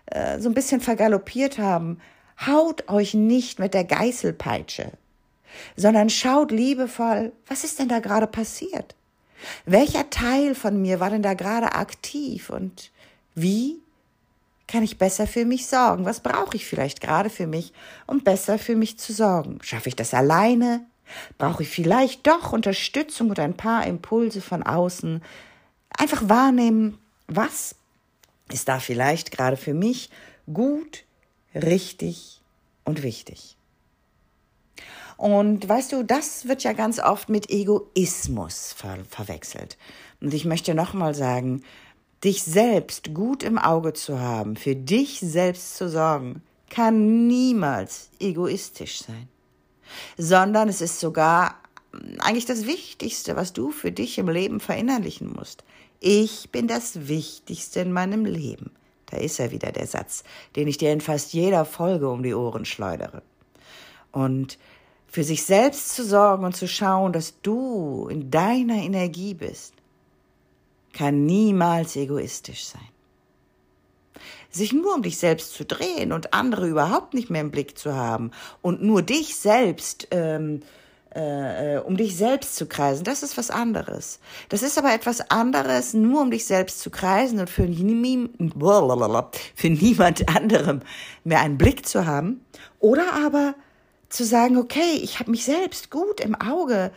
äh, 0.07 0.41
so 0.41 0.49
ein 0.49 0.55
bisschen 0.55 0.81
vergaloppiert 0.81 1.59
haben, 1.59 2.01
haut 2.47 2.89
euch 2.89 3.15
nicht 3.15 3.59
mit 3.59 3.75
der 3.75 3.85
Geißelpeitsche, 3.85 4.93
sondern 5.77 6.11
schaut 6.11 6.51
liebevoll, 6.51 7.33
was 7.47 7.65
ist 7.65 7.79
denn 7.79 7.89
da 7.89 8.01
gerade 8.01 8.27
passiert? 8.27 8.95
Welcher 9.65 10.09
Teil 10.11 10.55
von 10.55 10.81
mir 10.81 11.01
war 11.01 11.11
denn 11.11 11.23
da 11.23 11.35
gerade 11.35 11.75
aktiv 11.75 12.51
und 12.51 12.91
wie 13.35 13.81
kann 14.73 14.83
ich 14.83 14.97
besser 14.97 15.27
für 15.27 15.45
mich 15.45 15.67
sorgen? 15.67 16.07
Was 16.07 16.21
brauche 16.21 16.57
ich 16.57 16.65
vielleicht 16.65 17.03
gerade 17.03 17.29
für 17.29 17.47
mich, 17.47 17.75
um 18.07 18.25
besser 18.25 18.59
für 18.59 18.75
mich 18.75 18.99
zu 18.99 19.13
sorgen? 19.13 19.59
Schaffe 19.63 19.91
ich 19.91 19.97
das 19.97 20.15
alleine? 20.15 20.87
Brauche 21.37 21.63
ich 21.63 21.69
vielleicht 21.69 22.27
doch 22.27 22.55
Unterstützung 22.55 23.31
oder 23.31 23.45
ein 23.45 23.57
paar 23.57 23.87
Impulse 23.87 24.41
von 24.41 24.63
außen? 24.63 25.23
Einfach 25.99 26.27
wahrnehmen, 26.27 26.99
was 27.27 27.75
ist 28.51 28.67
da 28.67 28.81
vielleicht 28.81 29.31
gerade 29.31 29.59
für 29.59 29.75
mich 29.75 30.09
gut, 30.51 31.05
richtig 31.55 32.41
und 32.85 33.03
wichtig. 33.03 33.59
Und 35.19 35.69
weißt 35.69 35.93
du, 35.93 36.03
das 36.03 36.49
wird 36.49 36.65
ja 36.65 36.73
ganz 36.73 36.99
oft 36.99 37.29
mit 37.29 37.51
Egoismus 37.51 38.73
ver 38.73 38.99
verwechselt. 39.11 39.77
Und 40.23 40.33
ich 40.33 40.47
möchte 40.47 40.75
nochmal 40.75 41.15
sagen, 41.15 41.63
dich 42.25 42.43
selbst 42.43 43.15
gut 43.15 43.43
im 43.43 43.59
Auge 43.59 43.93
zu 43.93 44.21
haben, 44.21 44.57
für 44.57 44.77
dich 44.77 45.21
selbst 45.21 45.77
zu 45.77 45.89
sorgen, 45.89 46.43
kann 46.71 47.27
niemals 47.27 48.11
egoistisch 48.21 49.03
sein, 49.03 49.29
sondern 50.17 50.69
es 50.69 50.81
ist 50.81 51.01
sogar 51.01 51.57
eigentlich 52.21 52.47
das 52.47 52.67
Wichtigste, 52.67 53.37
was 53.37 53.53
du 53.53 53.71
für 53.71 53.93
dich 53.93 54.19
im 54.19 54.29
Leben 54.29 54.61
verinnerlichen 54.61 55.33
musst. 55.33 55.65
Ich 56.01 56.51
bin 56.51 56.67
das 56.67 57.09
Wichtigste 57.09 57.81
in 57.81 57.93
meinem 57.93 58.25
Leben. 58.25 58.71
Da 59.07 59.19
ist 59.19 59.39
er 59.39 59.51
wieder 59.51 59.73
der 59.73 59.87
Satz, 59.87 60.25
den 60.57 60.69
ich 60.69 60.79
dir 60.79 60.93
in 60.93 61.03
fast 61.03 61.35
jeder 61.35 61.67
Folge 61.67 62.09
um 62.09 62.23
die 62.23 62.35
Ohren 62.35 62.65
schleudere. 62.65 63.23
Und 64.11 64.59
für 65.07 65.25
sich 65.25 65.45
selbst 65.45 65.95
zu 65.95 66.05
sorgen 66.05 66.45
und 66.45 66.57
zu 66.57 66.67
schauen, 66.67 67.13
dass 67.13 67.35
du 67.43 68.09
in 68.11 68.31
deiner 68.31 68.77
Energie 68.77 69.35
bist, 69.35 69.75
kann 70.93 71.27
niemals 71.27 71.97
egoistisch 71.97 72.65
sein. 72.65 72.81
Sich 74.51 74.73
nur 74.73 74.95
um 74.95 75.03
dich 75.03 75.19
selbst 75.19 75.55
zu 75.55 75.65
drehen 75.65 76.13
und 76.13 76.35
andere 76.35 76.69
überhaupt 76.69 77.15
nicht 77.15 77.31
mehr 77.31 77.41
im 77.41 77.51
Blick 77.51 77.79
zu 77.79 77.95
haben 77.95 78.31
und 78.61 78.83
nur 78.83 79.01
dich 79.01 79.37
selbst, 79.37 80.09
ähm, 80.11 80.61
äh, 81.15 81.79
um 81.79 81.97
dich 81.97 82.17
selbst 82.17 82.57
zu 82.57 82.67
kreisen, 82.67 83.05
das 83.05 83.23
ist 83.23 83.39
was 83.39 83.51
anderes. 83.51 84.21
Das 84.51 84.63
ist 84.63 84.77
aber 84.77 84.93
etwas 84.93 85.31
anderes, 85.31 85.95
nur 85.95 86.21
um 86.21 86.31
dich 86.31 86.45
selbst 86.45 86.81
zu 86.81 86.91
kreisen 86.91 87.41
und 87.41 87.49
für, 87.49 87.65
für 87.65 87.71
niemand 89.71 90.29
anderem 90.29 90.81
mehr 91.25 91.41
einen 91.41 91.59
Blick 91.59 91.87
zu 91.87 92.07
haben. 92.07 92.45
Oder 92.79 93.15
aber 93.25 93.55
zu 94.09 94.25
sagen, 94.25 94.59
okay, 94.59 95.01
ich 95.03 95.19
habe 95.19 95.31
mich 95.31 95.45
selbst 95.45 95.91
gut 95.91 96.21
im 96.21 96.35
Auge 96.35 96.93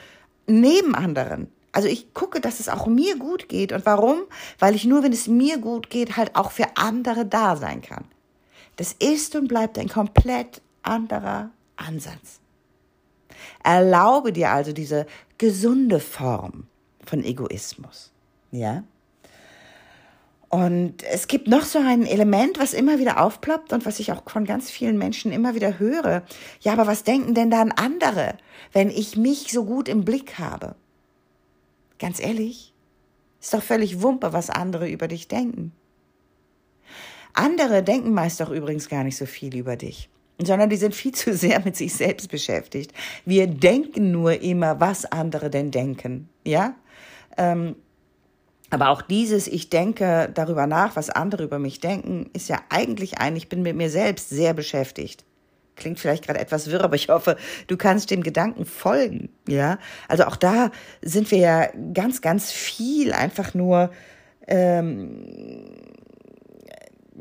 neben 0.47 0.95
anderen. 0.95 1.47
Also 1.75 1.89
ich 1.89 2.13
gucke, 2.13 2.39
dass 2.39 2.61
es 2.61 2.69
auch 2.69 2.87
mir 2.87 3.17
gut 3.17 3.49
geht. 3.49 3.73
Und 3.73 3.85
warum? 3.85 4.21
Weil 4.59 4.75
ich 4.75 4.85
nur, 4.85 5.03
wenn 5.03 5.11
es 5.11 5.27
mir 5.27 5.57
gut 5.57 5.89
geht, 5.89 6.15
halt 6.15 6.37
auch 6.37 6.51
für 6.51 6.67
andere 6.77 7.25
da 7.25 7.57
sein 7.57 7.81
kann. 7.81 8.05
Das 8.77 8.93
ist 8.93 9.35
und 9.35 9.49
bleibt 9.49 9.77
ein 9.77 9.89
komplett 9.89 10.61
anderer 10.83 11.49
Ansatz. 11.75 12.39
Erlaube 13.61 14.31
dir 14.31 14.51
also 14.51 14.71
diese 14.71 15.05
gesunde 15.37 15.99
Form 15.99 16.67
von 17.05 17.25
Egoismus. 17.25 18.13
Ja? 18.51 18.85
Und 20.47 21.03
es 21.03 21.27
gibt 21.27 21.49
noch 21.49 21.63
so 21.63 21.79
ein 21.79 22.05
Element, 22.05 22.57
was 22.57 22.73
immer 22.73 22.99
wieder 22.99 23.21
aufploppt 23.21 23.73
und 23.73 23.85
was 23.85 23.99
ich 23.99 24.13
auch 24.13 24.23
von 24.29 24.45
ganz 24.45 24.71
vielen 24.71 24.97
Menschen 24.97 25.33
immer 25.33 25.55
wieder 25.55 25.77
höre. 25.77 26.23
Ja, 26.61 26.71
aber 26.71 26.87
was 26.87 27.03
denken 27.03 27.33
denn 27.33 27.51
dann 27.51 27.73
andere, 27.73 28.37
wenn 28.71 28.89
ich 28.89 29.17
mich 29.17 29.51
so 29.51 29.65
gut 29.65 29.89
im 29.89 30.05
Blick 30.05 30.39
habe? 30.39 30.75
Ganz 31.99 32.19
ehrlich, 32.19 32.73
ist 33.39 33.53
doch 33.53 33.63
völlig 33.63 34.01
Wumpe, 34.01 34.33
was 34.33 34.49
andere 34.49 34.89
über 34.89 35.07
dich 35.07 35.27
denken. 35.27 35.71
Andere 37.33 37.83
denken 37.83 38.13
meist 38.13 38.39
doch 38.39 38.49
übrigens 38.49 38.89
gar 38.89 39.03
nicht 39.03 39.17
so 39.17 39.25
viel 39.25 39.55
über 39.55 39.75
dich, 39.75 40.09
sondern 40.41 40.69
die 40.69 40.77
sind 40.77 40.95
viel 40.95 41.13
zu 41.13 41.35
sehr 41.35 41.59
mit 41.59 41.75
sich 41.75 41.93
selbst 41.93 42.29
beschäftigt. 42.29 42.93
Wir 43.25 43.47
denken 43.47 44.11
nur 44.11 44.41
immer, 44.41 44.79
was 44.79 45.05
andere 45.05 45.49
denn 45.49 45.71
denken, 45.71 46.29
ja? 46.45 46.75
Ähm, 47.37 47.75
aber 48.69 48.89
auch 48.89 49.01
dieses, 49.01 49.47
ich 49.47 49.69
denke 49.69 50.29
darüber 50.33 50.65
nach, 50.65 50.95
was 50.95 51.09
andere 51.09 51.43
über 51.43 51.59
mich 51.59 51.79
denken, 51.81 52.29
ist 52.33 52.49
ja 52.49 52.61
eigentlich 52.69 53.19
ein, 53.19 53.35
ich 53.35 53.47
bin 53.47 53.61
mit 53.61 53.75
mir 53.75 53.89
selbst 53.89 54.29
sehr 54.29 54.53
beschäftigt. 54.53 55.23
Klingt 55.75 55.99
vielleicht 55.99 56.25
gerade 56.25 56.39
etwas 56.39 56.69
wirr, 56.69 56.83
aber 56.83 56.95
ich 56.95 57.09
hoffe, 57.09 57.37
du 57.67 57.77
kannst 57.77 58.11
dem 58.11 58.23
Gedanken 58.23 58.65
folgen. 58.65 59.29
Ja, 59.47 59.77
also 60.07 60.25
auch 60.25 60.37
da 60.37 60.71
sind 61.01 61.31
wir 61.31 61.37
ja 61.39 61.67
ganz, 61.93 62.21
ganz 62.21 62.51
viel 62.51 63.13
einfach 63.13 63.53
nur 63.53 63.91
ähm, 64.47 65.25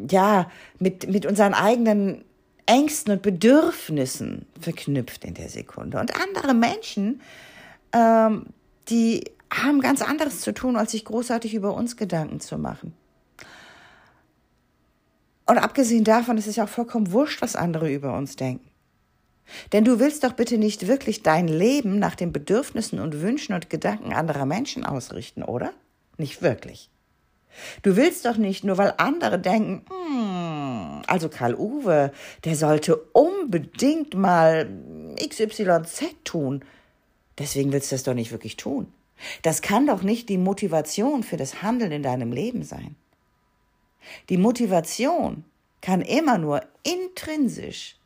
ja 0.08 0.50
mit 0.78 1.08
mit 1.08 1.26
unseren 1.26 1.54
eigenen 1.54 2.24
Ängsten 2.66 3.12
und 3.12 3.22
Bedürfnissen 3.22 4.46
verknüpft 4.60 5.24
in 5.24 5.34
der 5.34 5.48
Sekunde. 5.48 5.98
Und 5.98 6.14
andere 6.20 6.54
Menschen, 6.54 7.20
ähm, 7.92 8.46
die 8.88 9.24
haben 9.52 9.80
ganz 9.80 10.02
anderes 10.02 10.40
zu 10.40 10.52
tun, 10.52 10.76
als 10.76 10.92
sich 10.92 11.04
großartig 11.04 11.54
über 11.54 11.74
uns 11.74 11.96
Gedanken 11.96 12.40
zu 12.40 12.58
machen. 12.58 12.94
Und 15.46 15.58
abgesehen 15.58 16.04
davon 16.04 16.38
ist 16.38 16.46
es 16.46 16.56
ja 16.56 16.64
auch 16.64 16.68
vollkommen 16.68 17.12
wurscht, 17.12 17.42
was 17.42 17.56
andere 17.56 17.92
über 17.92 18.16
uns 18.16 18.36
denken. 18.36 18.68
Denn 19.72 19.84
du 19.84 19.98
willst 19.98 20.24
doch 20.24 20.32
bitte 20.32 20.56
nicht 20.56 20.86
wirklich 20.86 21.22
dein 21.22 21.48
Leben 21.48 21.98
nach 21.98 22.14
den 22.14 22.32
Bedürfnissen 22.32 22.98
und 22.98 23.20
Wünschen 23.20 23.54
und 23.54 23.68
Gedanken 23.68 24.14
anderer 24.14 24.46
Menschen 24.46 24.86
ausrichten, 24.86 25.42
oder? 25.42 25.72
Nicht 26.16 26.40
wirklich. 26.40 26.88
Du 27.82 27.96
willst 27.96 28.24
doch 28.24 28.36
nicht, 28.36 28.64
nur 28.64 28.78
weil 28.78 28.94
andere 28.96 29.38
denken, 29.38 29.84
hm, 29.88 31.02
also 31.06 31.28
Karl 31.28 31.54
Uwe, 31.54 32.12
der 32.44 32.56
sollte 32.56 32.96
unbedingt 33.12 34.14
mal 34.14 34.68
XYZ 35.16 36.02
tun. 36.24 36.64
Deswegen 37.38 37.72
willst 37.72 37.92
du 37.92 37.96
das 37.96 38.02
doch 38.02 38.14
nicht 38.14 38.32
wirklich 38.32 38.56
tun. 38.56 38.92
Das 39.42 39.62
kann 39.62 39.86
doch 39.86 40.02
nicht 40.02 40.28
die 40.28 40.38
Motivation 40.38 41.22
für 41.22 41.36
das 41.36 41.62
Handeln 41.62 41.92
in 41.92 42.02
deinem 42.02 42.32
Leben 42.32 42.62
sein. 42.62 42.96
Die 44.28 44.36
Motivation 44.36 45.44
kann 45.80 46.00
immer 46.00 46.38
nur 46.38 46.62
intrinsisch 46.82 47.96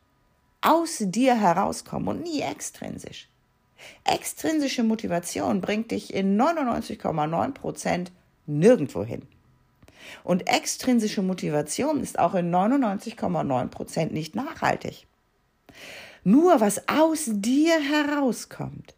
aus 0.61 0.97
dir 0.99 1.39
herauskommen 1.39 2.09
und 2.09 2.23
nie 2.23 2.41
extrinsisch. 2.41 3.29
Extrinsische 4.03 4.83
Motivation 4.83 5.61
bringt 5.61 5.91
dich 5.91 6.13
in 6.13 6.39
99,9 6.39 7.53
Prozent 7.53 8.11
nirgendwo 8.45 9.03
hin. 9.03 9.21
Und 10.23 10.49
extrinsische 10.49 11.21
Motivation 11.21 12.01
ist 12.01 12.19
auch 12.19 12.33
in 12.35 12.53
99,9 12.53 13.67
Prozent 13.67 14.13
nicht 14.13 14.35
nachhaltig. 14.35 15.07
Nur 16.23 16.59
was 16.59 16.87
aus 16.89 17.25
dir 17.27 17.79
herauskommt, 17.79 18.95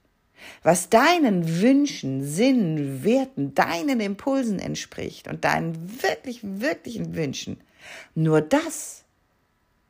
was 0.64 0.90
deinen 0.90 1.62
Wünschen, 1.62 2.24
Sinnen, 2.24 3.04
Werten, 3.04 3.54
deinen 3.56 4.00
Impulsen 4.00 4.60
entspricht 4.60 5.28
und 5.28 5.44
deinen 5.46 6.02
wirklich, 6.02 6.40
wirklichen 6.44 7.16
Wünschen, 7.16 7.62
nur 8.16 8.42
das 8.42 9.04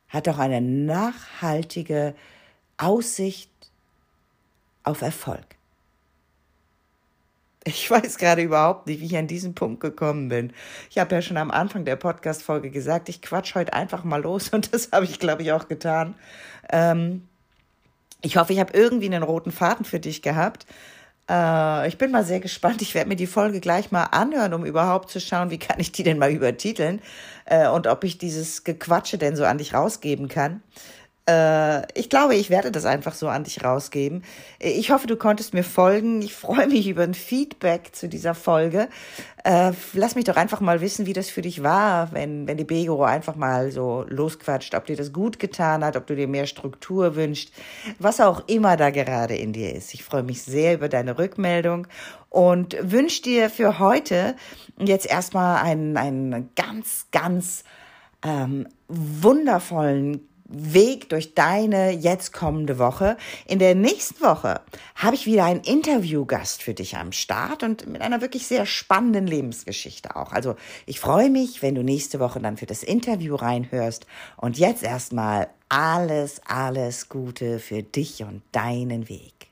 hat 0.08 0.28
auch 0.28 0.38
eine 0.38 0.60
nachhaltige 0.60 2.14
Aussicht 2.76 3.50
auf 4.84 5.02
Erfolg. 5.02 5.44
Ich 7.64 7.88
weiß 7.88 8.18
gerade 8.18 8.42
überhaupt 8.42 8.88
nicht, 8.88 9.00
wie 9.00 9.06
ich 9.06 9.16
an 9.16 9.28
diesen 9.28 9.54
Punkt 9.54 9.80
gekommen 9.80 10.28
bin. 10.28 10.52
Ich 10.90 10.98
habe 10.98 11.14
ja 11.14 11.22
schon 11.22 11.36
am 11.36 11.52
Anfang 11.52 11.84
der 11.84 11.94
Podcast-Folge 11.94 12.70
gesagt, 12.70 13.08
ich 13.08 13.22
quatsch 13.22 13.54
heute 13.54 13.72
einfach 13.72 14.02
mal 14.02 14.20
los 14.20 14.48
und 14.52 14.74
das 14.74 14.90
habe 14.92 15.04
ich, 15.04 15.18
glaube 15.18 15.42
ich, 15.42 15.52
auch 15.52 15.68
getan. 15.68 16.14
Ähm, 16.70 17.28
ich 18.22 18.36
hoffe, 18.36 18.52
ich 18.52 18.60
habe 18.60 18.72
irgendwie 18.72 19.06
einen 19.06 19.22
roten 19.22 19.52
Faden 19.52 19.84
für 19.84 20.00
dich 20.00 20.22
gehabt. 20.22 20.66
Äh, 21.28 21.88
ich 21.88 21.98
bin 21.98 22.10
mal 22.10 22.24
sehr 22.24 22.40
gespannt. 22.40 22.82
Ich 22.82 22.94
werde 22.94 23.08
mir 23.08 23.16
die 23.16 23.26
Folge 23.26 23.60
gleich 23.60 23.90
mal 23.90 24.04
anhören, 24.04 24.54
um 24.54 24.64
überhaupt 24.64 25.10
zu 25.10 25.20
schauen, 25.20 25.50
wie 25.50 25.58
kann 25.58 25.80
ich 25.80 25.92
die 25.92 26.02
denn 26.02 26.18
mal 26.18 26.30
übertiteln 26.30 27.00
äh, 27.44 27.68
und 27.68 27.86
ob 27.86 28.04
ich 28.04 28.18
dieses 28.18 28.64
Gequatsche 28.64 29.18
denn 29.18 29.36
so 29.36 29.44
an 29.44 29.58
dich 29.58 29.74
rausgeben 29.74 30.28
kann. 30.28 30.62
Äh, 31.28 31.82
ich 31.98 32.10
glaube, 32.10 32.34
ich 32.34 32.50
werde 32.50 32.72
das 32.72 32.84
einfach 32.84 33.14
so 33.14 33.28
an 33.28 33.44
dich 33.44 33.64
rausgeben. 33.64 34.24
Ich 34.58 34.90
hoffe, 34.90 35.06
du 35.06 35.16
konntest 35.16 35.54
mir 35.54 35.62
folgen. 35.62 36.20
Ich 36.22 36.34
freue 36.34 36.66
mich 36.66 36.88
über 36.88 37.02
ein 37.02 37.14
Feedback 37.14 37.94
zu 37.94 38.08
dieser 38.08 38.34
Folge. 38.34 38.88
Äh, 39.44 39.72
lass 39.92 40.16
mich 40.16 40.24
doch 40.24 40.36
einfach 40.36 40.60
mal 40.60 40.80
wissen, 40.80 41.06
wie 41.06 41.12
das 41.12 41.30
für 41.30 41.42
dich 41.42 41.62
war, 41.62 42.12
wenn, 42.12 42.48
wenn 42.48 42.56
die 42.56 42.64
Begoro 42.64 43.04
einfach 43.04 43.36
mal 43.36 43.70
so 43.70 44.04
losquatscht, 44.08 44.74
ob 44.74 44.86
dir 44.86 44.96
das 44.96 45.12
gut 45.12 45.38
getan 45.38 45.84
hat, 45.84 45.96
ob 45.96 46.06
du 46.06 46.16
dir 46.16 46.28
mehr 46.28 46.46
Struktur 46.46 47.14
wünschst, 47.14 47.52
was 47.98 48.20
auch 48.20 48.48
immer 48.48 48.76
da 48.76 48.90
gerade 48.90 49.36
in 49.36 49.52
dir 49.52 49.74
ist. 49.74 49.94
Ich 49.94 50.04
freue 50.04 50.22
mich 50.24 50.42
sehr 50.42 50.74
über 50.74 50.88
deine 50.88 51.18
Rückmeldung 51.18 51.86
und 52.30 52.76
wünsche 52.80 53.22
dir 53.22 53.50
für 53.50 53.78
heute 53.78 54.34
jetzt 54.78 55.06
erstmal 55.06 55.62
einen, 55.62 55.96
einen 55.96 56.50
ganz, 56.54 57.06
ganz 57.12 57.64
ähm, 58.24 58.68
wundervollen 58.88 60.28
Weg 60.52 61.08
durch 61.08 61.34
deine 61.34 61.90
jetzt 61.90 62.32
kommende 62.32 62.78
Woche. 62.78 63.16
In 63.46 63.58
der 63.58 63.74
nächsten 63.74 64.22
Woche 64.22 64.60
habe 64.94 65.14
ich 65.14 65.26
wieder 65.26 65.44
einen 65.44 65.60
Interviewgast 65.60 66.62
für 66.62 66.74
dich 66.74 66.96
am 66.96 67.12
Start 67.12 67.62
und 67.62 67.86
mit 67.86 68.02
einer 68.02 68.20
wirklich 68.20 68.46
sehr 68.46 68.66
spannenden 68.66 69.26
Lebensgeschichte 69.26 70.16
auch. 70.16 70.32
Also 70.32 70.56
ich 70.86 71.00
freue 71.00 71.30
mich, 71.30 71.62
wenn 71.62 71.74
du 71.74 71.82
nächste 71.82 72.20
Woche 72.20 72.40
dann 72.40 72.56
für 72.56 72.66
das 72.66 72.82
Interview 72.82 73.34
reinhörst. 73.34 74.06
Und 74.36 74.58
jetzt 74.58 74.82
erstmal 74.82 75.48
alles, 75.68 76.40
alles 76.46 77.08
Gute 77.08 77.58
für 77.58 77.82
dich 77.82 78.22
und 78.22 78.42
deinen 78.52 79.08
Weg. 79.08 79.51